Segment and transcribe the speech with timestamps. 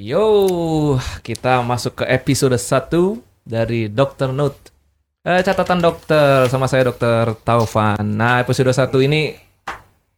[0.00, 4.32] Yo, kita masuk ke episode 1 dari Dr.
[4.32, 4.72] Note.
[5.20, 7.36] Eh, catatan dokter sama saya Dr.
[7.44, 8.00] Taufan.
[8.00, 9.36] Nah, episode 1 ini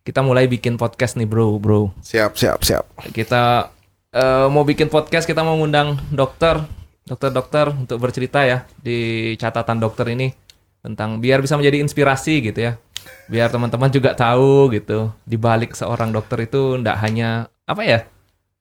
[0.07, 1.91] kita mulai bikin podcast nih, Bro, Bro.
[1.99, 2.95] Siap, siap, siap.
[3.11, 3.75] Kita
[4.15, 6.63] eh, mau bikin podcast, kita mau ngundang dokter,
[7.03, 10.31] dokter-dokter untuk bercerita ya di catatan dokter ini
[10.79, 12.79] tentang biar bisa menjadi inspirasi gitu ya.
[13.27, 18.07] Biar teman-teman juga tahu gitu, di balik seorang dokter itu ndak hanya apa ya?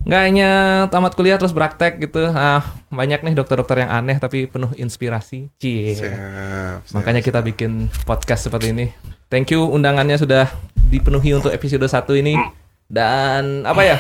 [0.02, 0.49] Nggak hanya
[0.89, 2.25] tamat kuliah terus praktek gitu.
[2.33, 5.54] Ah, banyak nih dokter-dokter yang aneh tapi penuh inspirasi.
[5.61, 5.93] Cie.
[5.93, 6.93] Siap, siap.
[6.97, 8.89] Makanya kita bikin podcast seperti ini.
[9.32, 10.50] Thank you undangannya sudah
[10.91, 12.36] dipenuhi untuk episode 1 ini.
[12.91, 13.97] Dan apa ya?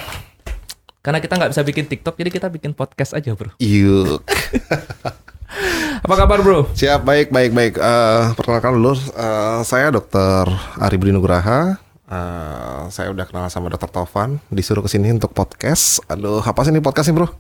[1.01, 3.49] Karena kita nggak bisa bikin TikTok, jadi kita bikin podcast aja, bro.
[3.57, 4.21] Yuk.
[6.05, 6.69] Apa kabar, bro?
[6.73, 7.73] Siap, baik, baik, baik.
[7.77, 10.45] Eh, perkenalkan dulu, eh, saya Dokter
[10.77, 11.77] Ari Budi Nugraha.
[12.11, 16.03] Eh, saya udah kenal sama Dokter Tovan, disuruh ke sini untuk podcast.
[16.11, 17.27] Aduh, apa sih ini podcast nih, bro?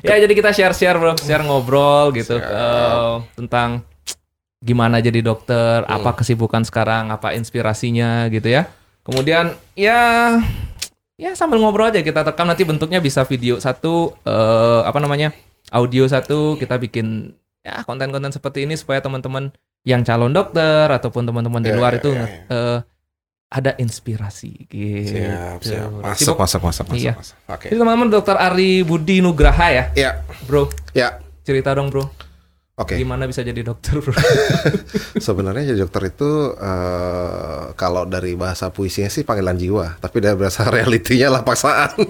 [0.00, 1.12] Ya, jadi kita share-share, bro.
[1.20, 3.84] Share ngobrol gitu eh, tentang
[4.64, 8.64] gimana jadi dokter, apa kesibukan sekarang, apa inspirasinya gitu ya.
[9.04, 10.40] Kemudian ya
[11.20, 15.36] ya sambil ngobrol aja kita rekam nanti bentuknya bisa video satu eh, apa namanya?
[15.68, 19.52] audio satu kita bikin ya konten-konten seperti ini supaya teman-teman
[19.84, 22.78] yang calon dokter ataupun teman-teman di Ya, luar ya, itu ya, eh,
[23.50, 25.10] ada inspirasi gitu.
[25.10, 25.90] Siap, siap.
[25.98, 26.96] Masuk, masuk, masuk, masuk.
[26.96, 27.18] Iya.
[27.18, 27.36] masuk.
[27.50, 27.66] Oke.
[27.66, 30.10] Jadi teman-teman dokter Ari Budi Nugraha ya, Ya,
[30.46, 30.70] bro.
[30.90, 31.18] ya.
[31.42, 32.06] Cerita dong bro,
[32.76, 32.94] Oke.
[32.94, 34.14] gimana bisa jadi dokter bro?
[35.26, 40.68] Sebenarnya jadi dokter itu eh, kalau dari bahasa puisinya sih panggilan jiwa, tapi dari bahasa
[40.70, 41.90] realitinya lah paksaan.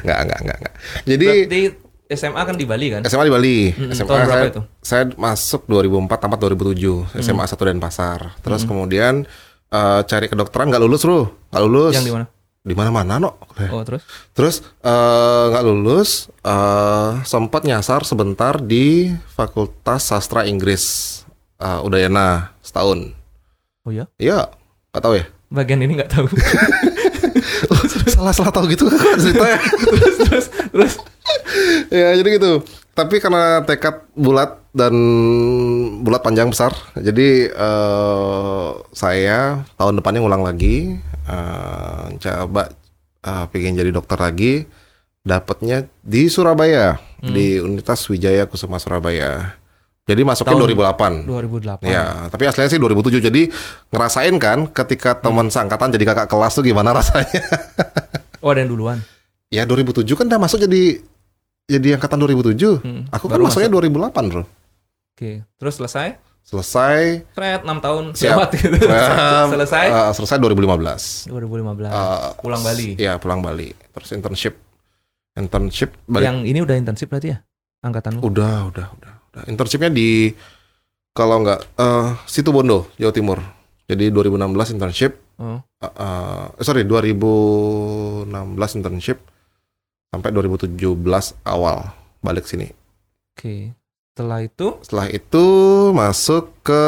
[0.00, 0.74] Enggak, enggak, enggak, enggak.
[1.04, 1.60] Jadi Berarti
[2.08, 3.00] SMA kan di Bali kan?
[3.04, 3.56] SMA di Bali.
[3.68, 4.62] Mm-mm, SMA tahun berapa saya, itu?
[4.80, 8.20] saya masuk 2004 tamat 2007 SMA 1 Denpasar.
[8.40, 9.28] Terus kemudian
[9.72, 11.20] eh, cari kedokteran nggak lulus bro,
[11.52, 11.94] nggak lulus.
[11.94, 12.26] Yang di mana?
[12.68, 13.30] Di mana-mana no.
[13.72, 14.02] Oh terus?
[14.36, 20.84] Terus eh, nggak lulus, eh, sempat nyasar sebentar di Fakultas Sastra Inggris
[21.60, 23.12] eh, Udayana setahun.
[23.84, 24.04] Oh ya?
[24.20, 24.52] Iya,
[24.92, 25.24] nggak tahu ya.
[25.48, 26.28] Bagian ini nggak tahu.
[28.18, 29.58] Salah-salah tahu gitu kan ceritanya.
[29.96, 30.94] terus terus terus.
[31.88, 32.64] ya jadi gitu
[32.98, 34.94] tapi karena tekad bulat dan
[36.06, 40.94] bulat panjang besar jadi eh, saya tahun depannya ngulang lagi
[41.26, 42.70] eh, coba
[43.26, 44.62] eh, pengen jadi dokter lagi
[45.26, 49.58] dapatnya di Surabaya di Universitas Wijaya Kusuma Surabaya
[50.08, 51.84] jadi masuknya Tahun 2008 2008.
[51.84, 53.28] Ya, tapi aslinya sih 2007.
[53.28, 53.52] Jadi
[53.92, 57.44] ngerasain kan ketika teman sangkatan jadi kakak kelas tuh gimana rasanya?
[58.40, 59.04] Oh ada yang duluan.
[59.52, 61.04] Ya 2007 kan udah masuk jadi
[61.68, 62.80] jadi angkatan 2007.
[62.80, 64.42] Hmm, Aku kan baru masuknya 2008, Bro.
[65.18, 65.42] Oke.
[65.58, 66.14] Terus selesai?
[66.46, 68.38] Selesai Thread 6 tahun Siap.
[68.38, 68.78] lewat gitu.
[68.86, 69.84] eh, selesai?
[69.90, 71.26] eh, selesai 2015.
[71.26, 71.90] 2015.
[71.90, 72.88] Eh, Pulang Bali.
[72.94, 73.74] Iya, pulang Bali.
[73.74, 74.54] Terus internship.
[75.34, 76.30] Internship balik.
[76.30, 77.42] Yang ini udah intensif berarti ya?
[77.82, 78.22] Angkatanmu?
[78.22, 79.42] Udah, udah, udah, udah.
[79.44, 80.30] Internshipnya di
[81.10, 83.42] kalau nggak eh Situ Bondo, Jawa Timur.
[83.90, 85.18] Jadi 2016 internship.
[85.38, 85.58] Oh.
[85.82, 88.30] eh, eh, sorry 2016
[88.78, 89.18] internship
[90.08, 90.78] sampai 2017
[91.42, 92.70] awal balik sini.
[93.34, 93.74] Oke.
[94.18, 95.46] Setelah itu Setelah itu
[95.94, 96.84] masuk ke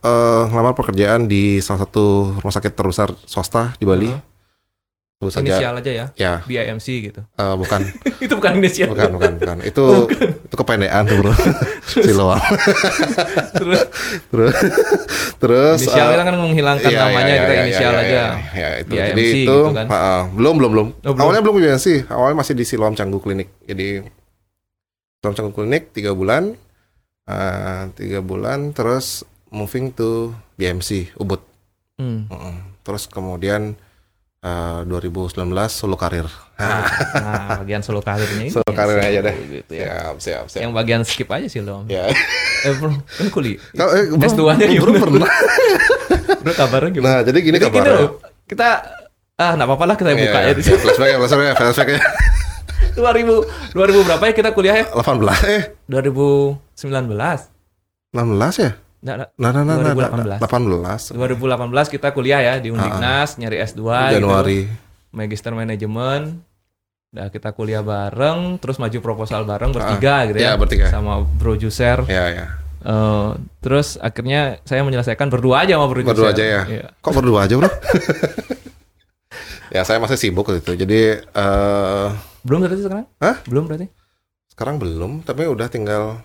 [0.00, 4.08] eh, ngelamar pekerjaan di salah satu rumah sakit terbesar swasta di Bali.
[5.22, 7.22] Saja inisial aja ya, ya BIMC gitu.
[7.22, 7.78] eh, bukan
[8.24, 8.90] itu bukan inisial.
[8.90, 11.30] bukan bukan bukan itu Oh, itu kependekan tuh bro
[12.02, 12.42] Siloam
[13.52, 13.80] Terus
[14.26, 14.54] terus
[15.38, 18.08] terus inisial eh, kita kan menghilangkan iya, namanya iya, kita iya, inisial iya, aja.
[18.10, 19.86] iya, iya, itu BIMC jadi itu gitu kan.
[19.86, 20.22] ah.
[20.26, 21.22] belum belum belum Oh, belum.
[21.22, 24.02] awalnya belum BIMC awalnya masih di Siloam Canggu Klinik jadi
[25.22, 26.58] Siloam Canggu Klinik tiga bulan
[27.24, 31.38] ah, tiga bulan terus moving to BMC Ubud
[31.94, 32.26] Hmm.
[32.26, 32.82] Mm-mm.
[32.82, 33.78] terus kemudian
[34.40, 35.38] eh, 2019
[35.70, 36.26] solo karir
[36.58, 38.50] Nah, bagian solo karirnya ini.
[38.50, 39.34] Solo karirnya aja deh.
[39.60, 39.86] Gitu ya.
[40.10, 41.86] siap siap siap Yang bagian skip aja sih lo.
[41.86, 42.10] ya
[42.66, 43.62] Eh bro, kan kuliah.
[43.72, 44.98] Eh, S2-nya bro, gimana?
[44.98, 45.30] pernah
[46.42, 47.06] Bro kabarnya gimana?
[47.08, 48.10] nah jadi gini Jadi gini kabarnya loh,
[48.42, 48.68] kita
[49.32, 50.76] ah nggak apa-apa lah kita buka Iya, ya iya.
[50.76, 52.00] flashback ya flashback ya flashback ya
[52.94, 54.86] 2000 2000 berapa ya kita kuliah ya?
[54.88, 56.58] 18 eh 2019.
[58.12, 58.20] 16
[58.58, 58.70] ya
[59.02, 60.38] nah nah nah, nah, 2018.
[60.38, 63.82] 18 2018 kita kuliah ya di Undiknas nyari S2
[64.14, 64.74] Januari gitu.
[65.10, 66.40] Magister Manajemen.
[67.12, 70.48] Nah, kita kuliah bareng, terus maju proposal bareng bertiga gitu ya.
[70.48, 70.88] Iya, bertiga.
[70.88, 72.00] Sama Bro Juser.
[72.06, 72.46] ya ya
[72.82, 76.34] Eh, terus akhirnya saya menyelesaikan berdua aja sama Bro berdua Juser.
[76.34, 76.86] aja ya Iya.
[76.96, 77.70] kok berdua aja bro
[79.72, 82.08] ya saya masih sibuk gitu jadi eh
[82.42, 83.06] Belum berarti sekarang?
[83.18, 83.36] Hah?
[83.44, 83.86] Belum berarti?
[84.46, 86.20] sekarang belum tapi udah tinggal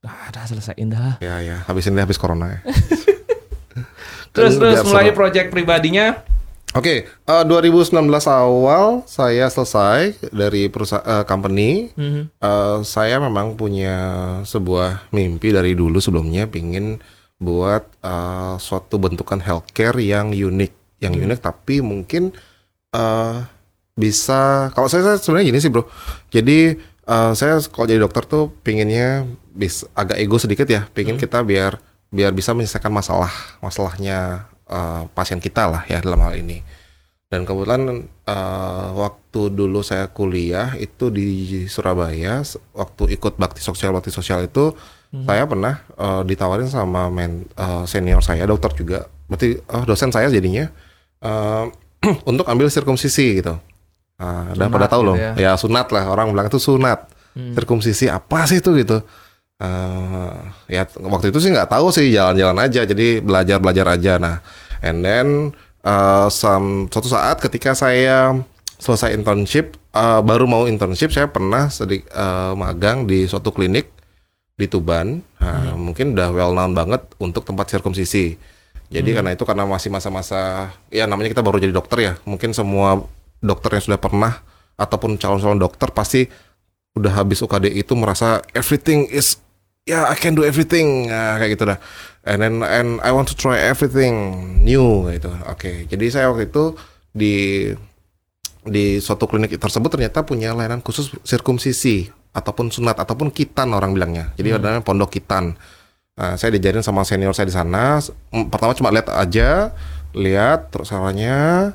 [0.00, 1.18] Ah, dah selesaiin dah.
[1.18, 2.60] ya ya habis ini habis corona ya
[4.32, 5.16] Terus Kan terus mulai seru.
[5.16, 6.24] project pribadinya
[6.72, 7.96] Oke, eh, 2019
[8.26, 11.88] awal saya selesai dari perusahaan company.
[11.90, 12.22] Mhm.
[12.34, 13.96] Eh, saya memang punya
[14.42, 17.00] sebuah mimpi dari dulu sebelumnya, pingin
[17.34, 22.36] buat eh, suatu bentukan healthcare yang unik, yang unik tapi mungkin
[22.96, 23.36] eh
[23.96, 24.72] bisa.
[24.72, 25.84] Kalau saya, saya sebenarnya gini sih bro.
[26.32, 31.44] Jadi eh, saya kalau jadi dokter tuh pinginnya bis agak ego sedikit ya, pingin kita
[31.44, 31.80] biar
[32.12, 36.60] biar bisa menyelesaikan masalah masalahnya eh, pasien kita lah ya dalam hal ini.
[37.26, 42.44] Dan kebetulan eh, waktu dulu saya kuliah itu di Surabaya,
[42.76, 44.76] waktu ikut bakti sosial bakti sosial itu
[45.24, 50.28] saya pernah eh, ditawarin sama men, eh, senior saya dokter juga, berarti eh, dosen saya
[50.28, 50.68] jadinya
[51.24, 51.64] eh,
[52.30, 53.54] untuk ambil sirkumsisi gitu.
[54.16, 55.32] Ah, dan Sunat pada tahu gitu loh, ya.
[55.36, 57.12] ya sunat lah orang bilang itu sunat.
[57.36, 57.52] Hmm.
[57.52, 59.04] Sirkumsisi apa sih itu gitu?
[59.56, 60.36] Eh,
[60.68, 64.16] ya waktu itu sih nggak tahu sih jalan-jalan aja, jadi belajar belajar aja.
[64.16, 64.40] Nah,
[64.80, 65.26] and then
[65.80, 68.36] eh, some- suatu saat ketika saya
[68.76, 73.92] selesai internship, eh, baru mau internship, saya pernah sedik eh, magang di suatu klinik
[74.56, 75.20] di Tuban.
[75.40, 78.55] Nah, Mungkin udah well known banget untuk tempat sirkumsisi.
[78.86, 82.12] Jadi karena itu karena masih masa-masa ya namanya kita baru jadi dokter ya.
[82.22, 83.02] Mungkin semua
[83.42, 84.32] dokter yang sudah pernah
[84.78, 86.30] ataupun calon-calon dokter pasti
[86.96, 89.36] udah habis UKD itu merasa everything is
[89.84, 91.78] ya I can do everything Nah, kayak gitu dah.
[92.26, 94.14] And then and I want to try everything
[94.62, 95.30] new gitu.
[95.46, 96.74] Oke, jadi saya waktu itu
[97.14, 97.34] di
[98.66, 104.34] di suatu klinik tersebut ternyata punya layanan khusus sirkumsisi ataupun sunat ataupun kitan orang bilangnya.
[104.34, 105.54] Jadi ada namanya pondok kitan.
[106.16, 108.00] Nah, saya diajarin sama senior saya di sana.
[108.00, 109.76] S- m- Pertama cuma lihat aja,
[110.16, 111.72] lihat terus caranya.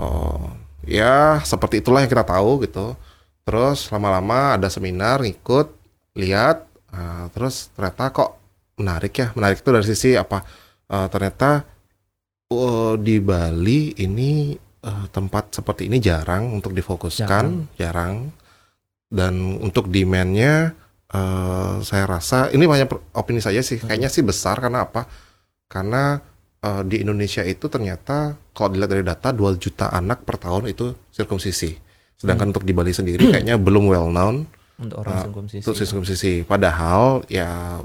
[0.00, 0.48] Oh,
[0.88, 2.96] ya seperti itulah yang kita tahu gitu.
[3.44, 5.68] Terus lama-lama ada seminar, ngikut,
[6.16, 8.30] lihat, ah, terus ternyata kok
[8.80, 9.28] menarik ya.
[9.36, 10.40] Menarik itu dari sisi apa?
[10.88, 11.60] Eh, ternyata
[12.48, 18.32] oh, di Bali ini eh, tempat seperti ini jarang untuk difokuskan, jarang.
[19.12, 20.72] Dan untuk demand-nya
[21.12, 25.06] eh, saya rasa ini banyak opini saya sih, kayaknya sih besar karena apa?
[25.66, 26.20] Karena
[26.58, 30.92] eh, di Indonesia itu ternyata kalau dilihat dari data 2 juta anak per tahun itu
[31.08, 31.76] sirkumsisi.
[32.14, 35.62] Sedangkan untuk di Bali sendiri kayaknya belum well known Untuk orang Ah, sirkumsisi.
[35.62, 36.32] untuk sirkumsisi.
[36.42, 37.78] Padahal ya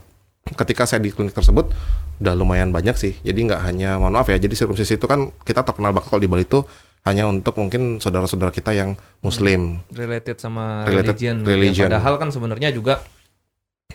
[0.48, 1.70] ketika saya di klinik tersebut
[2.18, 3.14] udah lumayan banyak sih.
[3.20, 4.38] Jadi nggak hanya mohon maaf ya.
[4.38, 6.62] Jadi sirkumsisi itu kan kita terkenal banget kalau di Bali itu
[7.04, 9.80] hanya untuk mungkin saudara-saudara kita yang muslim.
[9.90, 11.40] related sama religion.
[11.40, 11.54] gitu ya.
[11.54, 11.88] religion.
[11.88, 13.00] Padahal kan sebenarnya juga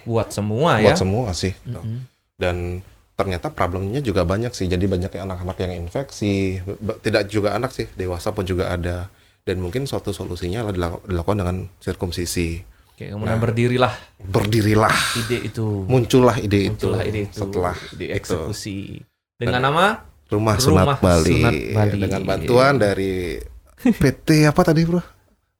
[0.04, 0.94] buat semua Buat ya.
[0.94, 1.52] semua sih.
[1.62, 2.06] Mm-mm.
[2.34, 2.80] Dan
[3.12, 4.66] ternyata problemnya juga banyak sih.
[4.66, 6.58] Jadi banyak yang anak-anak yang infeksi.
[6.98, 9.06] Tidak juga anak sih, dewasa pun juga ada.
[9.42, 12.62] Dan mungkin suatu solusinya adalah dilak- dilakukan dengan sirkumsisi.
[12.88, 13.42] Oke, kemudian Nah.
[13.42, 15.66] berdirilah Berdirilah, ide itu.
[15.84, 16.86] muncullah ide itu.
[16.86, 19.02] Muncullah ide itu setelah dieksekusi.
[19.34, 19.84] Dengan nama
[20.28, 21.32] Rumah Rumah Sunat Bali.
[21.32, 21.98] Sunat Bali.
[21.98, 23.36] dengan bantuan dari
[24.00, 25.02] PT apa tadi bro?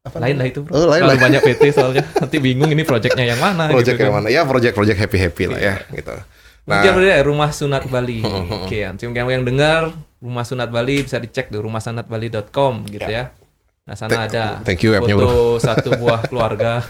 [0.03, 0.75] Apa lain lah itu bro.
[0.75, 1.23] Oh, lain Kalau lah.
[1.23, 3.71] banyak PT soalnya nanti bingung ini proyeknya yang mana.
[3.71, 4.27] Project gitu yang kan.
[4.27, 4.29] mana?
[4.35, 6.11] Ya project-project happy happy lah ya gitu.
[6.63, 8.19] Nah, berdiri ya, Rumah Sunat Bali.
[8.67, 13.31] Oke, nanti yang yang dengar Rumah Sunat Bali bisa dicek di rumahsunatbali.com gitu ya.
[13.83, 15.31] Nah, sana Thank- ada thank you webnya, foto
[15.71, 16.83] satu buah keluarga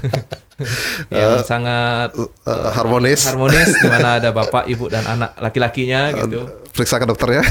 [1.09, 3.25] yang sangat uh, harmonis.
[3.29, 6.49] harmonis di mana ada bapak, ibu dan anak laki-lakinya gitu.
[6.73, 7.43] Periksa ke dokter ya.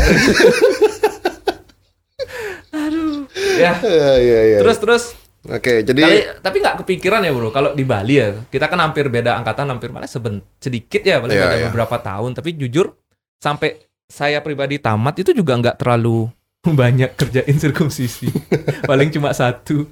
[3.62, 3.74] Ya.
[3.82, 4.58] Iya iya iya.
[4.62, 5.04] Terus terus
[5.42, 9.10] Oke, jadi Kali, tapi nggak kepikiran ya bro, kalau di Bali ya, kita kan hampir
[9.10, 11.66] beda angkatan, hampir malah seben, sedikit ya, paling Iya, beda iya.
[11.74, 12.38] beberapa tahun.
[12.38, 12.94] Tapi jujur,
[13.42, 16.30] sampai saya pribadi tamat itu juga nggak terlalu
[16.82, 18.30] banyak kerjain sirkumsisi,
[18.90, 19.90] paling cuma satu.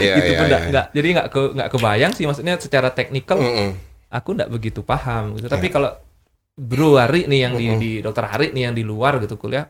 [0.00, 0.38] iya itu iya.
[0.40, 0.70] pun nggak iya.
[0.72, 3.76] nggak- jadi nggak ke nggak kebayang sih, maksudnya secara teknikal Mm-mm.
[4.08, 5.36] aku nggak begitu paham.
[5.36, 5.52] Gitu.
[5.52, 5.52] Iya.
[5.52, 5.92] Tapi kalau
[6.56, 7.76] bro Hari nih yang di, Mm-mm.
[7.76, 9.68] di dokter Hari nih yang di luar gitu kuliah,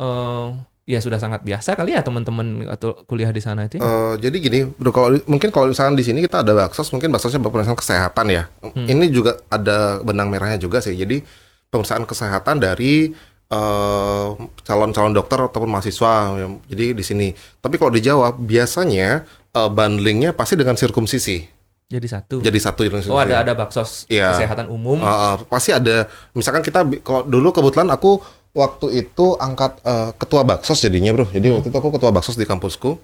[0.00, 0.46] eh
[0.84, 3.80] ya sudah sangat biasa kali ya teman-teman atau kuliah di sana itu.
[3.80, 3.82] ya?
[3.82, 7.40] Eh, jadi gini, bro, kalau mungkin kalau misalnya di sini kita ada baksos, mungkin baksosnya
[7.40, 8.42] pemeriksaan kesehatan ya.
[8.60, 8.84] Hmm.
[8.84, 10.92] Ini juga ada benang merahnya juga sih.
[10.92, 11.24] Jadi
[11.72, 13.16] pemeriksaan kesehatan dari
[13.48, 14.28] eh,
[14.62, 16.14] calon-calon dokter ataupun mahasiswa.
[16.36, 16.46] ya.
[16.68, 17.28] Jadi di sini.
[17.32, 19.24] Tapi kalau di Jawa biasanya
[19.56, 21.48] eh, bundlingnya pasti dengan sirkumsisi.
[21.84, 22.36] Jadi satu.
[22.40, 23.12] Jadi satu sirkumsisi.
[23.12, 24.36] Oh ada ada baksos Iya.
[24.36, 25.00] kesehatan umum.
[25.00, 28.20] Uh, uh, pasti ada misalkan kita kalau dulu kebetulan aku
[28.54, 32.46] waktu itu angkat uh, ketua baksos jadinya bro jadi waktu itu aku ketua baksos di
[32.46, 32.96] kampusku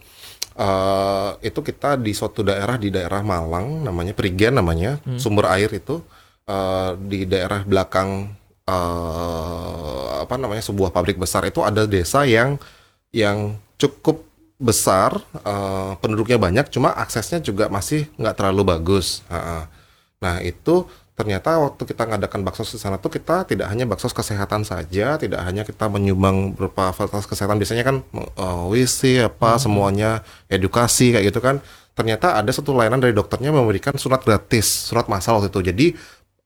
[0.61, 6.02] Uh, itu kita di suatu daerah di daerah Malang namanya Prigen namanya sumber air itu
[6.50, 8.35] uh, di daerah belakang
[8.66, 12.59] uh, apa namanya sebuah pabrik besar itu ada desa yang
[13.14, 14.26] yang cukup
[14.61, 19.25] besar uh, penduduknya banyak cuma aksesnya juga masih nggak terlalu bagus.
[19.33, 19.62] Uh, uh.
[20.21, 20.85] Nah itu
[21.20, 25.44] ternyata waktu kita ngadakan baksos di sana tuh kita tidak hanya baksos kesehatan saja, tidak
[25.44, 27.96] hanya kita menyumbang beberapa fasilitas kesehatan biasanya kan
[28.40, 31.60] uh, WC apa semuanya edukasi kayak gitu kan.
[31.92, 35.60] Ternyata ada satu layanan dari dokternya memberikan surat gratis, surat masal waktu itu.
[35.60, 35.86] Jadi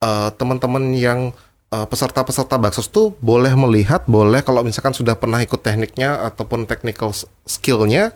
[0.03, 1.31] uh, teman-teman yang
[1.71, 7.15] uh, peserta-peserta baksos tuh boleh melihat, boleh kalau misalkan sudah pernah ikut tekniknya ataupun technical
[7.47, 8.11] skillnya,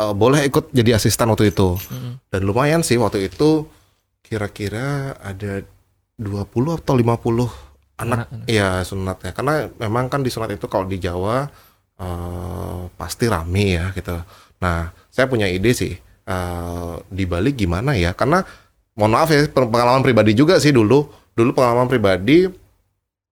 [0.00, 1.76] uh, boleh ikut jadi asisten waktu itu.
[2.32, 3.68] Dan lumayan sih waktu itu
[4.24, 5.64] kira-kira ada
[6.18, 7.46] 20 atau 50
[7.98, 8.46] anak Anak-anak.
[8.50, 9.30] ya sunatnya.
[9.34, 11.46] Karena memang kan di sunat itu kalau di Jawa
[11.98, 14.18] eh, pasti rame ya gitu.
[14.58, 15.94] Nah, saya punya ide sih
[16.26, 18.14] eh, di Bali gimana ya?
[18.14, 18.42] Karena
[18.98, 21.06] mohon maaf ya pengalaman pribadi juga sih dulu.
[21.38, 22.50] Dulu pengalaman pribadi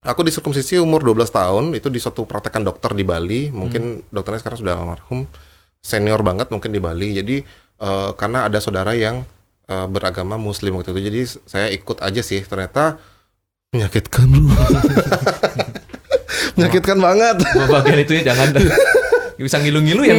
[0.06, 3.50] aku diserkumsisi umur 12 tahun itu di suatu praktekan dokter di Bali.
[3.50, 5.26] Mungkin dokternya sekarang sudah almarhum
[5.82, 7.18] senior banget mungkin di Bali.
[7.18, 7.36] Jadi
[7.82, 9.26] eh, karena ada saudara yang
[9.66, 12.40] eh, beragama Muslim waktu itu, jadi saya ikut aja sih.
[12.40, 12.98] Ternyata
[13.70, 14.56] menyakitkan bro,
[16.56, 17.36] menyakitkan banget.
[17.68, 18.56] Bagian itu ya jangan.
[19.36, 20.14] Bisa ngilu-ngilu ya.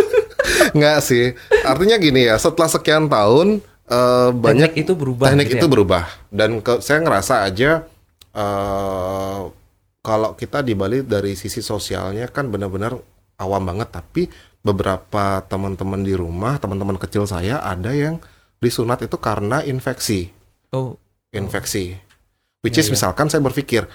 [0.76, 1.34] Nggak sih.
[1.64, 3.58] Artinya gini ya, setelah sekian tahun
[3.88, 5.72] eh, banyak Teknik itu berubah teknik gitu itu ya?
[5.72, 7.70] berubah dan ke- saya ngerasa aja
[8.36, 9.40] eh
[9.98, 12.94] kalau kita di Bali dari sisi sosialnya kan benar-benar
[13.36, 14.28] awam banget tapi
[14.60, 18.20] beberapa teman-teman di rumah teman-teman kecil saya ada yang
[18.58, 20.30] disunat itu karena infeksi.
[20.74, 20.98] Oh,
[21.30, 21.96] infeksi.
[22.60, 22.94] Which Iya, is iya.
[22.98, 23.86] misalkan saya berpikir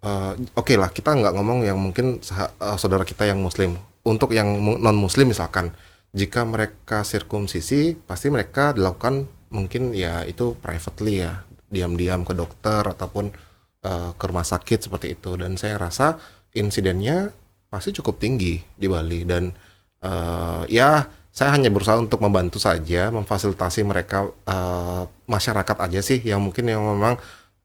[0.00, 3.74] eh, oke lah kita nggak ngomong yang mungkin eh, saudara kita yang muslim.
[4.04, 5.72] Untuk yang non muslim misalkan
[6.14, 11.42] jika mereka sirkumsisi pasti mereka dilakukan mungkin ya itu privately ya.
[11.74, 13.34] Diam-diam ke dokter ataupun
[13.82, 15.34] eh, ke rumah sakit seperti itu.
[15.34, 16.16] Dan saya rasa
[16.54, 17.34] insidennya
[17.66, 19.26] pasti cukup tinggi di Bali.
[19.26, 19.50] Dan
[20.04, 21.02] eh, ya
[21.34, 26.78] saya hanya berusaha untuk membantu saja memfasilitasi mereka eh, masyarakat aja sih yang mungkin yang
[26.78, 27.18] memang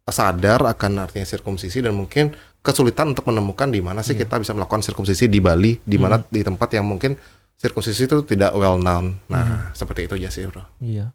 [0.10, 2.34] sadar akan artinya sirkumsisi dan mungkin
[2.66, 6.42] kesulitan untuk menemukan di mana sih kita bisa melakukan sirkumsisi di Bali di mana di
[6.42, 7.14] tempat yang mungkin
[7.62, 9.22] sirkumsisi itu tidak well known.
[9.30, 10.66] Nah, seperti itu aja sih, Bro.
[10.82, 11.14] iya.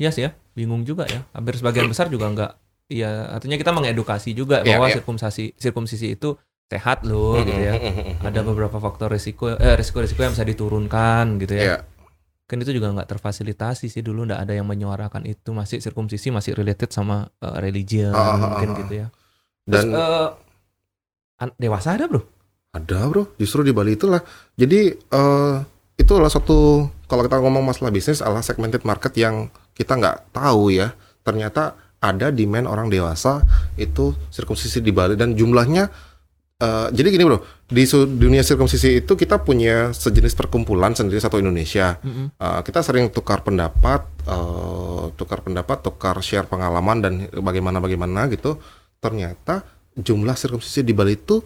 [0.00, 1.22] Iya sih ya, bingung juga ya.
[1.36, 2.52] Hampir sebagian besar juga enggak
[2.84, 4.94] Iya, artinya kita mengedukasi juga Iya, bahwa iya.
[5.00, 6.36] sirkumsasi sirkumsisi itu
[6.66, 7.74] sehat loh gitu ya.
[8.20, 11.62] Ada beberapa faktor risiko eh risiko-risiko yang bisa diturunkan gitu ya.
[11.64, 11.76] Iya.
[12.44, 16.52] Kan itu juga nggak terfasilitasi sih dulu nggak ada yang menyuarakan itu masih sirkumsisi masih
[16.52, 18.76] related sama eh, religion Ah, ah, ah, mungkin ah.
[18.84, 19.06] gitu ya.
[19.64, 20.28] Terus Dan eh,
[21.40, 22.20] an- dewasa ada bro?
[22.74, 24.20] Ada bro, justru di Bali itulah.
[24.58, 25.56] Jadi eh
[25.94, 30.74] itu adalah suatu kalau kita ngomong masalah bisnis adalah segmented market yang kita nggak tahu
[30.74, 30.90] ya.
[31.22, 33.40] Ternyata ada demand orang dewasa
[33.80, 35.88] itu sirkumsisi di Bali dan jumlahnya
[36.54, 37.82] eh jadi gini bro, di
[38.14, 41.98] dunia sirkumsisi itu kita punya sejenis perkumpulan sendiri satu Indonesia.
[42.38, 48.62] Eh, kita sering tukar pendapat, eh, tukar pendapat, tukar share pengalaman dan bagaimana bagaimana gitu.
[49.02, 49.66] Ternyata
[49.98, 51.42] jumlah sirkumsisi di Bali itu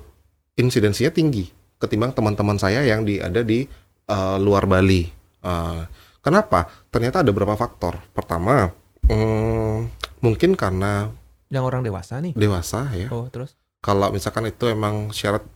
[0.57, 1.49] insidensinya tinggi
[1.79, 3.65] ketimbang teman-teman saya yang di ada di
[4.09, 5.09] eh, luar Bali.
[5.41, 5.81] Eh,
[6.21, 6.69] kenapa?
[6.93, 7.97] Ternyata ada beberapa faktor.
[8.13, 8.69] Pertama,
[9.09, 9.77] mm,
[10.21, 11.09] mungkin karena
[11.49, 12.37] Yang orang dewasa nih.
[12.37, 13.09] dewasa ya.
[13.09, 13.57] Oh terus?
[13.79, 15.47] Kalau misalkan itu emang syarat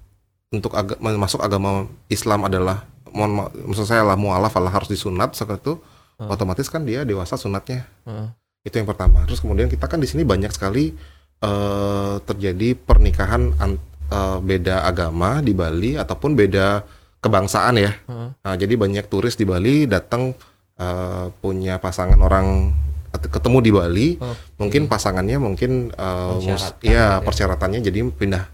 [0.48, 5.32] untuk aga- masuk agama Islam adalah mohon ma- maksud saya lah mualaf lah harus disunat
[5.32, 5.74] seperti itu
[6.12, 6.28] Hmm.
[6.28, 8.28] otomatis kan dia dewasa sunatnya Heeh.
[8.62, 10.92] itu yang pertama terus kemudian kita kan di sini banyak sekali
[11.40, 16.84] eh, terjadi pernikahan an- eh, beda agama di Bali ataupun beda
[17.18, 18.28] kebangsaan ya Heeh.
[18.38, 20.36] Nah, jadi banyak turis di Bali datang
[20.74, 22.70] eh, punya pasangan orang
[23.12, 27.06] ketemu di Bali Oh, mungkin pasangannya mungkin eh, mus- ya ya.
[27.20, 28.44] persyaratannya jadi pindah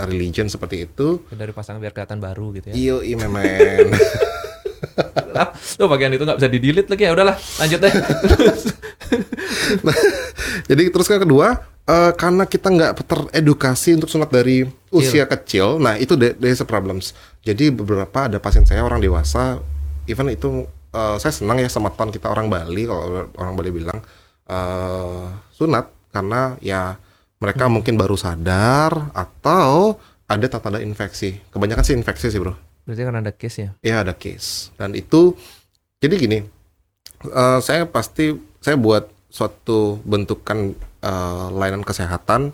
[0.00, 2.74] religion seperti itu dari pasangan biar kelihatan baru gitu ya.
[2.74, 3.88] iyo iya men
[5.74, 7.92] Tuh bagian itu nggak bisa di delete lagi ya udahlah lanjut deh.
[10.68, 11.48] jadi terus yang kedua
[11.84, 16.58] eh, karena kita nggak teredukasi untuk sunat dari usia kecil nah itu there there is
[16.58, 19.62] a problems jadi beberapa ada pasien saya orang dewasa
[20.04, 20.66] even itu
[20.98, 24.02] eh, saya senang ya sama teman kita orang Bali kalau orang Bali bilang
[24.50, 25.94] eh, sunat.
[26.08, 26.96] Karena ya
[27.38, 31.38] mereka mungkin baru sadar atau ada tanda-tanda infeksi.
[31.54, 32.54] Kebanyakan sih infeksi sih bro.
[32.84, 33.70] Berarti kan ada case ya.
[33.84, 34.72] ya ada case.
[34.76, 35.36] Dan itu
[36.02, 36.38] jadi gini
[37.24, 40.74] eh, saya pasti saya buat suatu bentukan
[41.04, 42.52] eh, layanan kesehatan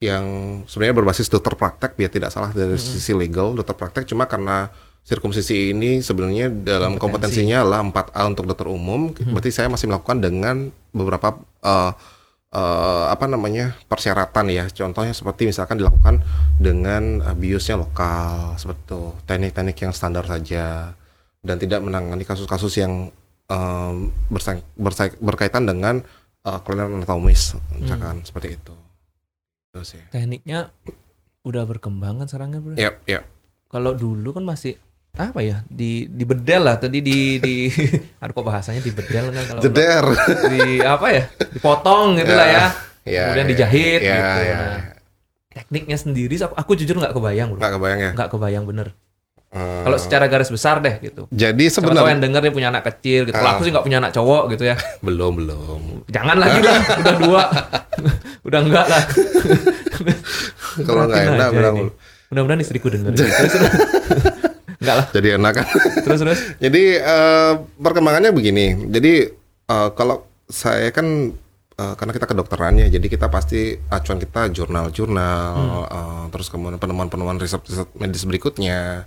[0.00, 0.24] yang
[0.64, 4.08] sebenarnya berbasis dokter praktek biar tidak salah dari sisi legal dokter praktek.
[4.08, 4.72] Cuma karena
[5.10, 7.42] sirkumsisi ini sebenarnya dalam Kompetensi.
[7.42, 10.56] kompetensinya adalah 4A untuk dokter umum berarti saya masih melakukan dengan
[10.94, 11.92] beberapa eh,
[12.50, 16.22] eh, apa namanya persyaratan ya contohnya seperti misalkan dilakukan
[16.62, 20.94] dengan eh, biusnya lokal seperti itu teknik-teknik yang standar saja
[21.42, 23.10] dan tidak menangani kasus-kasus yang
[24.30, 26.06] bersa- bersa- berkaitan dengan
[26.46, 28.74] uh, kelainan anatomis misalkan seperti itu.
[29.74, 30.02] Itu sih.
[30.14, 30.70] Tekniknya
[31.42, 32.74] udah berkembang kan sekarang kan bro?
[32.78, 33.26] Yap, yap.
[33.66, 34.78] Kalau dulu kan masih
[35.12, 37.54] apa ya di di bedel lah tadi di di
[38.22, 40.04] aduh kok bahasanya di bedel kan kalau Jeder.
[40.52, 42.66] di apa ya dipotong gitu lah ya
[43.00, 44.56] Ya, kemudian ya, dijahit ya, gitu ya.
[44.60, 44.80] Nah,
[45.50, 48.10] tekniknya sendiri aku, aku jujur nggak kebayang bro Nggak kebayang ya.
[48.12, 48.88] nggak kebayang bener
[49.50, 53.26] Eh, kalau secara garis besar deh gitu jadi sebenarnya yang denger dia punya anak kecil
[53.26, 53.34] gitu.
[53.34, 53.54] Kalau Ah.
[53.58, 54.76] aku sih nggak punya anak cowok gitu ya.
[55.06, 55.80] belum belum.
[56.06, 57.42] Jangan lagi lah, udah dua.
[58.46, 59.02] udah enggak lah.
[60.80, 61.50] Kalau nggak enak.
[62.30, 63.10] Mudah-mudahan istriku denger.
[63.10, 63.54] Terus, terus.
[64.80, 65.06] Enggak lah.
[65.12, 65.66] jadi enak kan.
[66.04, 66.40] Terus terus.
[66.56, 68.88] Jadi eh, perkembangannya begini.
[68.88, 69.28] Jadi
[69.68, 71.30] eh, kalau saya kan
[71.76, 75.54] eh, karena kita kedokteran ya, jadi kita pasti acuan kita jurnal-jurnal,
[75.86, 79.04] eh, terus kemudian penemuan-penemuan riset-riset medis berikutnya.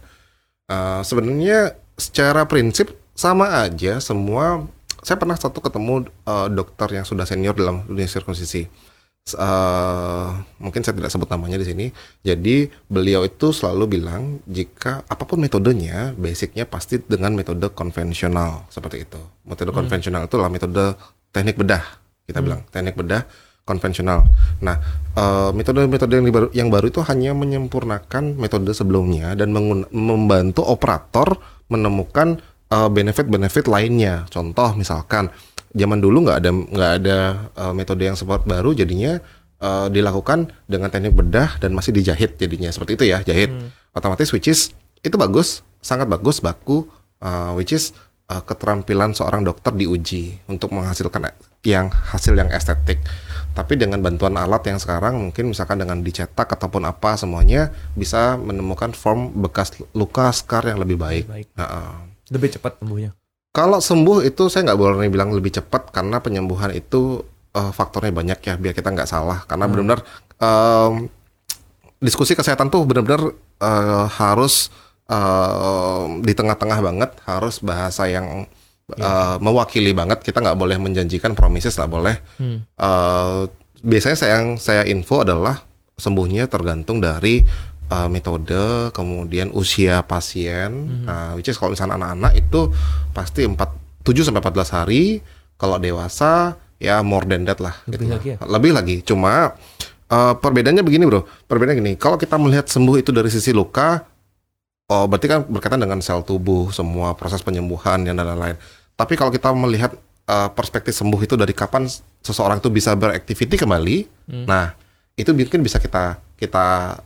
[0.70, 4.66] Eh, Sebenarnya secara prinsip sama aja semua.
[5.04, 8.93] Saya pernah satu ketemu eh, dokter yang sudah senior dalam dunia sirkumsisi.
[9.34, 11.86] Eh, mungkin saya tidak sebut namanya di sini.
[12.22, 19.08] Jadi beliau itu selalu bilang jika apa pun metodenya, basicnya pasti dengan metode konvensional seperti
[19.08, 19.22] itu.
[19.48, 21.00] Metode konvensional itu adalah metode
[21.34, 23.24] teknik bedah kita bilang teknik bedah
[23.64, 24.28] konvensional.
[24.60, 24.76] Nah,
[25.16, 29.56] eh, metode-metode yang baru yang baru itu hanya menyempurnakan metode sebelumnya dan
[29.92, 31.40] membantu operator
[31.72, 34.28] menemukan eh, benefit-benefit lainnya.
[34.28, 35.32] Contoh misalkan
[35.74, 37.18] zaman dulu nggak ada nggak ada
[37.58, 39.18] eh, metode yang seperti baru jadinya
[39.62, 43.50] eh, dilakukan dengan teknik bedah dan masih dijahit jadinya seperti itu ya jahit
[43.94, 46.86] otomatis which is itu bagus sangat bagus baku
[47.20, 47.92] eh, which is
[48.30, 51.34] eh, keterampilan seorang dokter diuji untuk menghasilkan
[51.66, 53.02] yang hasil yang estetik
[53.54, 58.98] tapi dengan bantuan alat yang sekarang mungkin misalkan dengan dicetak ataupun apa semuanya bisa menemukan
[58.98, 61.30] form bekas luka scar yang lebih baik.
[61.30, 61.48] Baik.
[61.54, 62.02] Nah,
[62.34, 63.14] Lebih cepat sembuhnya.
[63.54, 67.22] Kalau sembuh itu saya nggak boleh bilang lebih cepat karena penyembuhan itu
[67.54, 69.46] eh, faktornya banyak ya biar kita nggak salah.
[69.46, 70.02] Karena benar-benar
[70.42, 71.08] em,
[72.02, 73.30] diskusi kesehatan tuh benar-benar
[73.62, 74.74] eh, harus
[75.06, 78.50] em, di tengah-tengah banget harus bahasa yang
[78.90, 80.26] eh, mewakili banget.
[80.26, 82.16] Kita nggak boleh menjanjikan promises nggak boleh.
[82.42, 82.66] Hmm.
[82.66, 83.42] Eh,
[83.86, 85.62] biasanya saya yang saya info adalah
[85.94, 87.46] sembuhnya tergantung dari
[87.90, 91.04] eh, metode, kemudian usia pasien.
[91.08, 92.72] Nah, which is kalau misalnya anak-anak itu
[93.12, 93.58] pasti 4
[94.04, 95.04] 7 sampai 14 hari.
[95.58, 97.80] Kalau dewasa ya more than that lah.
[97.88, 98.38] Lebih gitu lagi ya?
[98.44, 98.96] Lebih lagi.
[99.04, 99.56] Cuma
[100.08, 101.26] eh, perbedaannya begini, Bro.
[101.48, 104.14] Perbedaannya gini, kalau kita melihat sembuh itu dari sisi luka
[104.92, 108.60] Oh, berarti kan berkaitan dengan sel tubuh, semua proses penyembuhan dan lain-lain.
[109.00, 109.96] Tapi kalau kita melihat
[110.28, 111.88] uh, perspektif sembuh itu dari kapan
[112.20, 114.76] seseorang itu bisa beraktiviti kembali, nah
[115.16, 117.00] itu mungkin bisa kita kita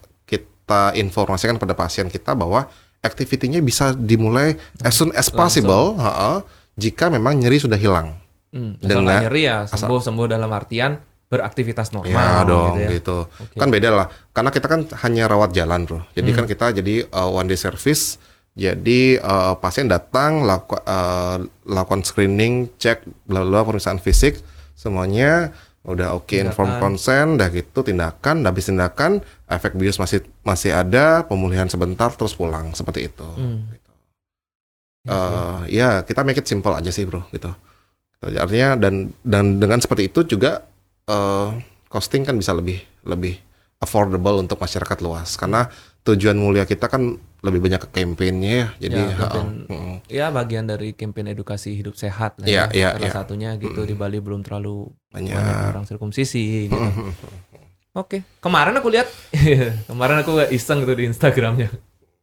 [0.67, 2.67] kita informasikan pada pasien kita bahwa
[2.99, 6.43] aktivitinya bisa dimulai as soon as possible, ha-ha,
[6.75, 8.19] jika memang nyeri sudah hilang.
[8.51, 8.75] Hmm.
[8.83, 10.99] Dengan- nyeri ya sembuh sembuh dalam artian
[11.31, 12.11] beraktivitas normal.
[12.11, 12.89] Ya dong gitu ya.
[12.99, 13.17] gitu.
[13.55, 14.07] Kan beda lah.
[14.35, 16.03] Karena kita kan hanya rawat jalan, Bro.
[16.11, 16.37] Jadi Hmm.
[16.43, 18.19] kan kita jadi uh, one day service.
[18.51, 24.43] Jadi uh, pasien datang laku, uh, lakukan screening, cek bla bla pemeriksaan fisik
[24.75, 25.55] semuanya
[25.87, 31.71] udah oke inform consent dah gitu tindakan habis tindakan efek bius masih masih ada pemulihan
[31.71, 33.23] sebentar terus pulang seperti itu.
[33.23, 33.71] Hmm.
[33.71, 33.91] Gitu.
[35.07, 37.47] Eh, ya kita make it simple aja sih bro gitu.
[38.19, 40.67] Artinya dan dan dengan seperti itu juga
[41.07, 41.49] eh,
[41.87, 43.39] costing kan bisa lebih lebih
[43.79, 45.39] affordable untuk masyarakat luas.
[45.39, 45.71] Karena
[46.03, 47.15] tujuan mulia kita kan
[47.47, 51.93] lebih banyak ke campaignnya ya jadi Ya, campaign- mm, Ya bagian dari kampanye edukasi hidup
[51.93, 52.73] sehat lah Iya, ya.
[52.73, 53.11] iya, Salah iya.
[53.13, 56.77] satunya gitu di Bali belum terlalu banyak banyak orang sirkumsisi gitu.
[57.93, 59.09] Oke, kemarin aku lihat
[59.89, 61.73] kemarin aku iseng gitu di Instagramnya.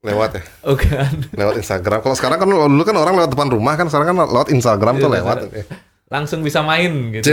[0.00, 3.72] lewat ya Oh kan, lewat Instagram kalau sekarang kan dulu kan orang lewat depan rumah
[3.72, 5.38] kan sekarang kan lewat Instagram tuh Iya, lewat
[6.06, 7.32] langsung bisa main gitu.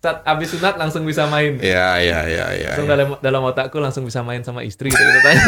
[0.00, 1.60] Saat abis sunat langsung bisa main.
[1.60, 2.92] ya ya ya ya, Langsung ya.
[2.94, 5.44] dalam dalam otakku langsung bisa main sama istri gitu, gitu tanya.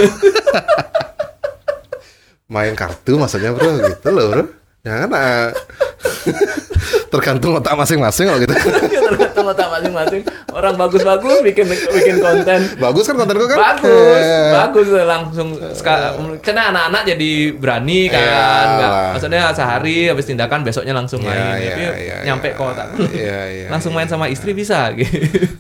[2.53, 4.45] Main kartu maksudnya bro gitu loh bro
[4.83, 5.49] jangan ah.
[7.13, 8.55] tergantung otak masing-masing kalau gitu
[9.13, 10.21] Tergantung otak masing-masing.
[10.49, 12.61] Orang bagus-bagus bikin bikin konten.
[12.79, 14.51] bagus kan kontenku kan Bagus, Eh.
[14.51, 20.93] bagus langsung ska- karena anak-anak jadi berani kan, Iya nggak, maksudnya sehari habis tindakan besoknya
[20.93, 22.57] langsung Iya, main, iya, tapi iya, nyampe iya.
[22.57, 23.99] ke otak, Iya, iya, langsung iya.
[23.99, 25.17] main sama istri bisa gitu.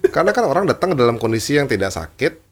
[0.08, 2.51] karena kan orang datang dalam kondisi yang tidak sakit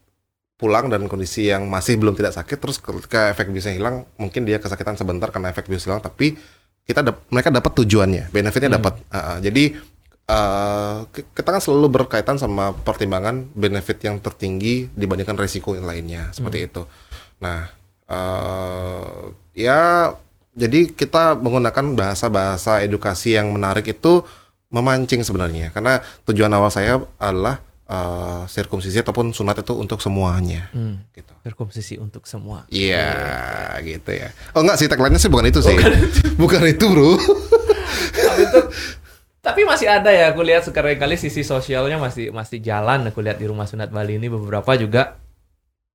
[0.60, 4.60] pulang dan kondisi yang masih belum tidak sakit terus ketika efek biusnya hilang mungkin dia
[4.60, 6.36] kesakitan sebentar karena efek bius hilang tapi
[6.84, 9.00] kita dap- mereka dapat tujuannya benefitnya dapat.
[9.08, 9.36] Ah, ah.
[9.40, 9.72] jadi
[10.28, 16.28] eh, ki- kita kan selalu berkaitan sama pertimbangan benefit yang tertinggi dibandingkan resiko yang lainnya
[16.36, 16.84] seperti itu.
[17.40, 17.72] Nah
[18.04, 19.22] eh,
[19.56, 20.12] ya
[20.52, 24.20] jadi kita menggunakan bahasa-bahasa edukasi yang menarik itu
[24.70, 27.58] memancing sebenarnya karena tujuan awal saya adalah
[27.90, 31.02] uh, sirkumsisi ataupun sunat itu untuk semuanya Hmm.
[31.10, 31.34] gitu.
[31.42, 32.64] Sirkumsisi untuk semua.
[32.70, 33.10] Iya,
[33.82, 34.30] gitu ya.
[34.54, 35.74] Oh enggak sih tagline-nya sih bukan itu sih.
[36.38, 37.18] Bukan itu, Bro.
[38.00, 38.60] tapi itu
[39.40, 43.40] tapi masih ada ya aku lihat sekarang kali sisi sosialnya masih masih jalan aku lihat
[43.40, 45.16] di rumah sunat Bali ini beberapa juga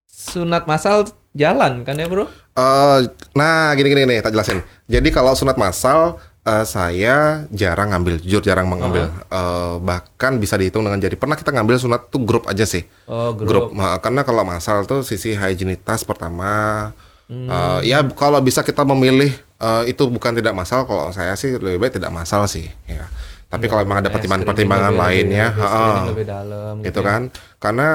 [0.06, 3.00] sunat masal jalan kan ya bro Eh,
[3.36, 4.64] nah, gini-gini nih, tak jelasin.
[4.88, 7.16] Jadi kalau sunat massal eh, saya
[7.50, 9.10] jarang ngambil, jujur jarang mengambil.
[9.26, 11.14] Eh, bahkan bisa dihitung dengan jari.
[11.14, 12.86] Pernah kita ngambil sunat tuh grup aja sih.
[13.06, 13.48] oh Grup.
[13.48, 16.94] grup, Nah, karena kalau massal tuh sisi higienitas pertama.
[17.26, 17.50] Hmm.
[17.50, 20.86] Eh, ya kalau bisa kita memilih eh, itu bukan tidak masal.
[20.86, 22.70] Kalau saya sih lebih baik tidak masal sih.
[22.86, 23.10] Ya.
[23.46, 27.08] Tapi kalau memang ada Eh, pertimbangan-pertimbangan lainnya, lebih- heeh screening lebih dalam gitu ya.
[27.08, 27.22] kan
[27.58, 27.88] karena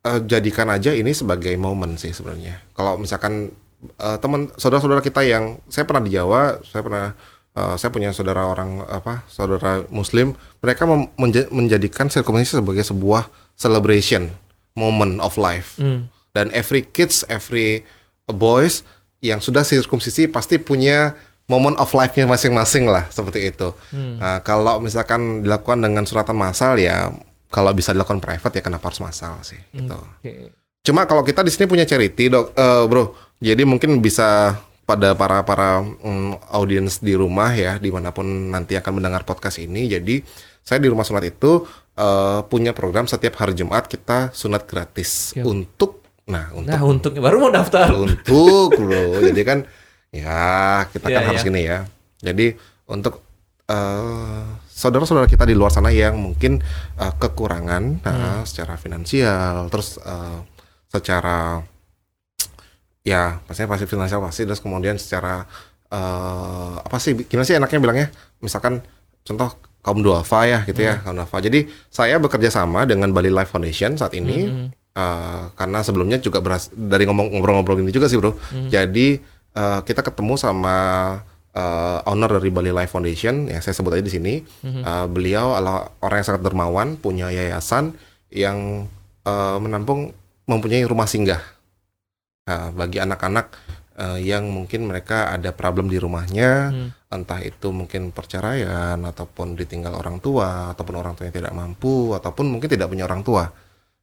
[0.00, 3.50] eh, jadikan aja ini sebagai momen sih sebenarnya kalau misalkan
[3.96, 7.06] eh, teman saudara-saudara kita yang saya pernah di Jawa saya pernah
[7.52, 10.84] eh, saya punya saudara orang apa saudara Muslim mereka
[11.16, 14.30] menja- menjadikan sirkumsisi sebagai sebuah celebration
[14.72, 16.06] moment of life Hmm.
[16.30, 17.82] dan every kids every
[18.26, 18.86] boys
[19.20, 21.12] yang sudah sirkumsisi pasti punya
[21.44, 23.74] moment of life-nya masing-masing lah seperti itu.
[23.90, 27.10] Nah, kalau misalkan dilakukan dengan suratan massal ya
[27.50, 29.98] kalau bisa dilakukan private ya kenapa harus massal sih gitu.
[29.98, 30.54] Oke.
[30.80, 33.04] Cuma kalau kita di sini punya charity, Dok, eh, Bro.
[33.36, 34.56] Jadi mungkin bisa
[34.90, 39.62] pada para para mm, audiens di rumah ya, di mana pun nanti akan mendengar podcast
[39.62, 39.86] ini.
[39.86, 40.18] Jadi
[40.60, 41.62] saya di rumah sunat itu
[41.94, 45.46] eh, punya program setiap hari Jumat kita sunat gratis Siap.
[45.46, 45.90] untuk
[46.26, 49.58] nah untuk nah untuknya baru mau daftar untuk bro jadi kan
[50.14, 50.38] ya
[50.86, 51.78] kita kan Iya, harus gini ya
[52.22, 52.54] jadi
[52.86, 53.18] untuk
[53.66, 56.62] eh, saudara-saudara kita di luar sana yang mungkin
[56.96, 58.14] eh, kekurangan Hmm.
[58.14, 60.38] nah, secara finansial terus eh,
[60.86, 61.66] secara
[63.06, 64.42] ya pastinya pasti finansial pasti.
[64.44, 65.44] Terus kemudian secara
[65.90, 68.08] eh, apa sih gimana sih enaknya bilangnya?
[68.40, 68.80] Misalkan
[69.24, 71.40] contoh kaum duafa ya gitu ya kaum duafa.
[71.40, 74.68] Jadi saya bekerja sama dengan Bali Life Foundation saat ini Hmm.
[74.90, 78.34] Eh, karena sebelumnya juga beras dari ngomong ngobrol-ngobrol gini juga sih bro.
[78.66, 79.22] Jadi
[79.54, 80.76] eh, kita ketemu sama
[81.54, 84.42] eh, owner dari Bali Life Foundation, ya saya sebut aja di sini.
[84.66, 87.94] Eh, beliau adalah orang yang sangat dermawan, punya yayasan
[88.34, 88.90] yang
[89.22, 90.10] eh, menampung
[90.50, 91.38] mempunyai rumah singgah
[92.50, 93.46] Nah, bagi anak-anak
[93.94, 96.88] eh, yang mungkin mereka ada problem di rumahnya, Hmm.
[97.12, 102.66] entah itu mungkin perceraian ataupun ditinggal orang tua ataupun orang tuanya tidak mampu ataupun mungkin
[102.66, 103.44] tidak punya orang tua.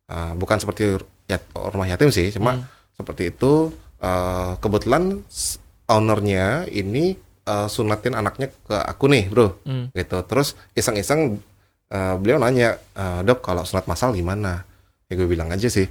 [0.07, 0.95] Uh, bukan seperti
[1.27, 2.63] yat- rumah yatim sih, cuma Hmm.
[2.95, 3.73] seperti itu.
[3.97, 5.25] uh, kebetulan
[5.89, 9.57] ownernya ini uh, sunatin anaknya ke aku nih, bro.
[9.65, 9.89] Hmm.
[9.89, 10.21] Gitu.
[10.29, 11.41] Terus iseng-iseng
[11.89, 14.69] uh, beliau nanya, "Uh, dok kalau sunat masal gimana?
[15.07, 15.89] Ya gue bilang aja sih,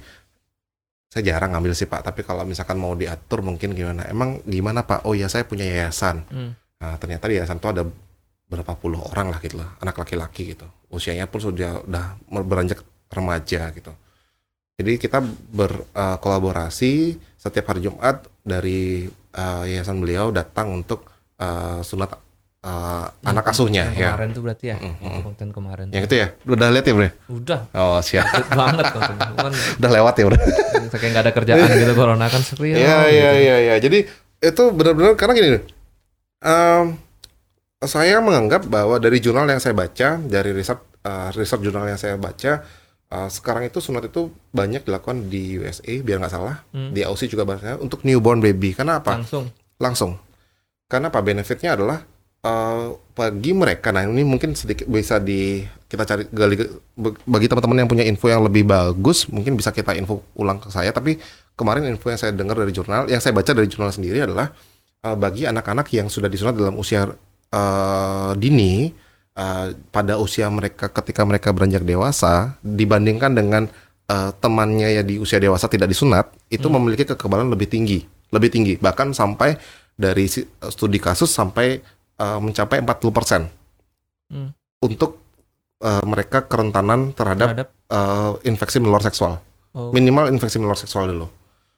[1.07, 2.03] saya jarang ngambil sih pak.
[2.03, 4.05] Tapi kalau misalkan mau diatur mungkin gimana?
[4.11, 5.07] Emang gimana pak?
[5.07, 6.27] Oh ya saya punya yayasan.
[6.27, 6.51] Hmm.
[6.77, 7.83] Nah, ternyata di yayasan itu ada
[8.47, 10.63] berapa puluh orang lah gitu lah, anak laki-laki gitu.
[10.87, 12.15] Usianya pun sudah udah
[12.47, 12.79] beranjak
[13.11, 13.91] remaja gitu.
[14.77, 15.19] Jadi kita
[15.51, 21.07] berkolaborasi setiap hari Jumat dari eh, yayasan beliau datang untuk
[21.41, 22.26] eh, sunat
[22.67, 24.11] eh, anak asuhnya ya.
[24.11, 25.21] kemarin tuh berarti ya Mm, mm.
[25.23, 27.09] konten kemarin Yang itu ya, udah lihat ya bre?
[27.27, 30.37] udah Oh siap, banget konten kan udah lewat ya bre?
[30.91, 33.13] kayak nggak ada kerjaan gitu corona kan serius Iya gitu.
[33.13, 33.75] iya iya iya.
[33.77, 33.99] Jadi
[34.37, 35.49] itu benar-benar karena gini,
[36.39, 36.85] em,
[37.79, 42.15] saya menganggap bahwa dari jurnal yang saya baca, dari riset eh, riset jurnal yang saya
[42.15, 42.65] baca,
[43.07, 46.91] eh, sekarang itu sunat itu banyak dilakukan di USA, biar nggak salah, Hmm.
[46.91, 48.73] di Aussie juga banyak untuk newborn baby.
[48.73, 49.15] Karena apa?
[49.15, 50.17] langsung Langsung.
[50.85, 51.21] Karena apa?
[51.21, 52.01] Benefitnya adalah
[52.47, 52.85] eh,
[53.17, 53.91] bagi mereka.
[53.91, 56.55] Nah ini mungkin sedikit bisa di kita cari gali
[57.23, 60.91] bagi teman-teman yang punya info yang lebih bagus, mungkin bisa kita info ulang ke saya.
[60.91, 61.19] Tapi
[61.55, 64.51] kemarin info yang saya dengar dari jurnal, yang saya baca dari jurnal sendiri adalah
[65.03, 67.07] eh, bagi anak-anak yang sudah disunat dalam usia
[67.51, 68.91] eh, dini,
[69.35, 73.63] eh, pada usia mereka ketika mereka beranjak dewasa, dibandingkan dengan
[74.11, 78.03] eh, temannya ya di usia dewasa tidak disunat, itu memiliki kekebalan lebih tinggi,
[78.35, 79.55] lebih tinggi, bahkan sampai
[79.97, 80.29] dari
[80.69, 81.81] studi kasus sampai
[82.17, 83.47] eh, mencapai 40%
[84.27, 84.51] Hmm.
[84.79, 85.23] untuk
[85.77, 87.67] eh, mereka kerentanan terhadap terhadap?
[87.87, 89.39] eh, infeksi menular seksual.
[89.71, 91.29] Oh, minimal infeksi menular seksual dulu.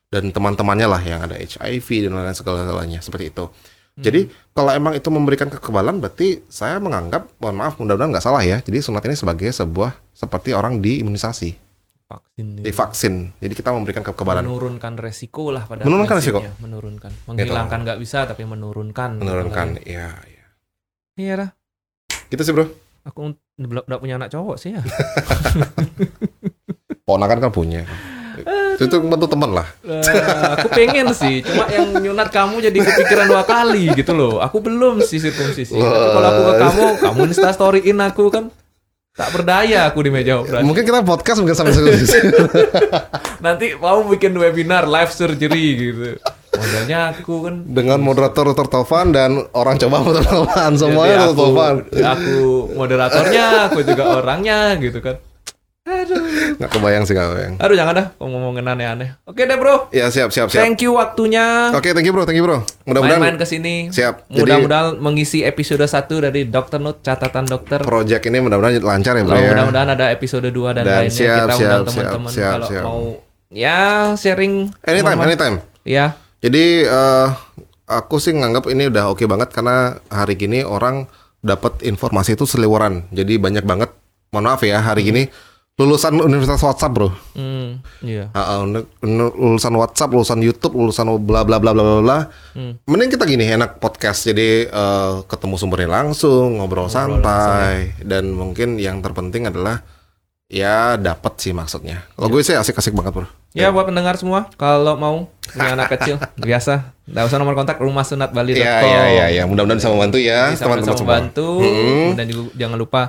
[0.08, 3.46] Dan teman-temannya lah yang ada HIV dan lain-lain segala-galanya seperti itu.
[3.90, 4.02] Hmm.
[4.02, 4.22] jadi
[4.54, 8.58] kalau emang itu memberikan kekebalan berarti saya menganggap mohon maaf mudah-mudahan nggak salah ya.
[8.58, 11.52] Jadi sunat ini sebagai sebuah seperti orang diimunisasi.
[12.08, 12.64] Vaksin gitu.
[12.64, 13.16] divaksin.
[13.38, 14.42] Jadi kita memberikan kekebalan.
[14.42, 16.56] Menurunkan resiko lah pada Menurunkan prinsipnya.
[16.58, 17.12] menurunkan.
[17.28, 19.20] Menghilangkan nggak bisa tapi menurunkan.
[19.20, 20.16] Menurunkan ya.
[21.20, 21.50] Iya lah
[22.32, 22.72] gitu sih bro
[23.04, 24.82] aku udah punya anak cowok sih ya
[27.08, 27.84] ponakan kan punya
[28.80, 29.68] Itu bantu teman lah.
[30.56, 34.40] Aku pengen sih, cuma yang nyunat kamu jadi kepikiran dua kali gitu loh.
[34.40, 35.76] Aku belum sih sirkumsisi.
[35.76, 38.48] Tapi kalau aku ke kamu, kamu insta storyin aku kan
[39.12, 40.64] tak berdaya aku di meja operasi.
[40.64, 41.92] Mungkin kita podcast mungkin sampai situ.
[43.46, 46.16] Nanti mau bikin webinar live surgery gitu.
[46.60, 51.74] Modelnya aku kan Dengan moderator tertovan dan orang coba Tovan jadi semuanya aku, tertovan.
[52.06, 52.38] aku
[52.74, 55.16] moderatornya, aku juga orangnya gitu kan.
[55.82, 56.22] Aduh.
[56.56, 57.54] Nggak kebayang sih nggak kebayang.
[57.58, 59.10] Aduh jangan dah ngomongin aneh-aneh.
[59.24, 59.90] Oke deh bro.
[59.90, 60.62] Ya siap siap siap.
[60.62, 61.74] Thank you waktunya.
[61.74, 62.62] Oke thank you bro, thank you bro.
[62.84, 63.90] Mudah-mudahan Main-main ke sini.
[63.90, 64.28] Siap.
[64.28, 65.90] Jadi- Mudah-mudahan mengisi episode 1
[66.22, 67.82] dari Dokter Note catatan dokter.
[67.82, 69.50] project ini mudah-mudahan lancar ya bro Kalau ya.
[69.52, 72.84] mudah-mudahan ada episode 2 dan, Dan lainnya siap, kita siap, undang teman-teman kalau siap.
[72.84, 73.02] mau
[73.50, 73.80] ya
[74.14, 75.56] sharing Anytime, anytime.
[75.82, 76.14] Ya.
[76.40, 77.28] Jadi eh,
[77.86, 81.08] aku sih nganggap ini udah oke banget karena hari gini orang
[81.40, 83.08] dapat informasi itu seliweran.
[83.12, 83.92] Jadi banyak banget.
[84.30, 85.24] Mohon maaf ya hari gini
[85.80, 87.08] lulusan universitas WhatsApp bro.
[87.40, 88.28] Hmm, iya.
[88.36, 92.20] Unu- unu- lulusan WhatsApp, lulusan YouTube, lulusan bla bla bla bla bla bla.
[92.52, 92.76] Hmm.
[92.84, 94.28] Mending kita gini enak podcast.
[94.28, 99.80] Jadi eh, ketemu sumbernya langsung, ngobrol, santai dan mungkin yang terpenting adalah
[100.52, 102.04] ya dapat sih maksudnya.
[102.12, 103.28] Kalau gue sih asik-asik banget bro.
[103.52, 108.06] Ya buat pendengar semua, kalau mau punya anak kecil biasa, nggak usah nomor kontak rumah
[108.06, 108.62] sunatbali.com.
[108.62, 109.44] Iya iya iya ya.
[109.50, 111.10] mudah-mudahan bisa membantu ya Bisa teman-teman semua.
[111.10, 111.50] membantu
[112.14, 113.02] dan juga jangan lupa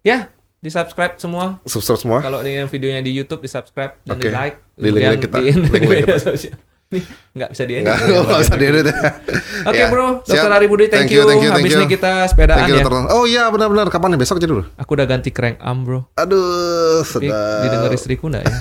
[0.00, 1.58] ya di subscribe semua.
[1.66, 2.18] Subscribe semua.
[2.22, 4.22] Kalau ini videonya di YouTube di subscribe dan Oke.
[4.22, 5.36] di like, Di link kita.
[5.42, 6.14] di, Link kita.
[6.86, 7.82] nggak bisa diedit.
[7.82, 8.94] Enggak, nggak usah diedit ya.
[9.68, 10.38] Oke Ya, bro, siap.
[10.38, 11.26] Dokter Ari Budi, thank, you.
[11.26, 11.80] thank you, thank Habis you.
[11.82, 13.10] ini kita sepedaan Thank you, ya.
[13.10, 13.90] Oh iya benar-benar.
[13.90, 14.62] Kapan nih besok jadi dulu?
[14.78, 16.06] Aku udah ganti crank arm bro.
[16.14, 17.62] Aduh, Tapi sedap.
[17.66, 18.52] didengar istriku nggak ya?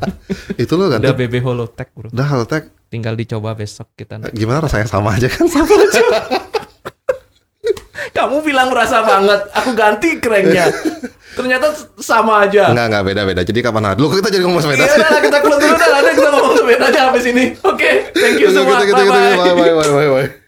[0.62, 1.16] Itu lo Udah ganti.
[1.16, 2.12] BB Holotech bro.
[2.12, 2.68] Udah Haltek.
[2.92, 4.20] Tinggal dicoba besok kita.
[4.36, 5.48] Gimana rasanya sama aja kan?
[5.48, 5.72] Sama
[8.22, 10.70] Kamu bilang merasa banget, aku ganti cranknya.
[11.38, 12.70] Ternyata sama aja.
[12.70, 13.42] Enggak, enggak beda-beda.
[13.42, 13.98] Jadi kapan hari?
[13.98, 14.84] Lu kita jadi ngomong sepeda.
[14.84, 17.44] Iya udah kita keluar dulu dah, nanti kita ngomong sepeda aja habis ini.
[17.66, 18.78] Oke, thank you semua.
[18.78, 20.41] Bye-bye.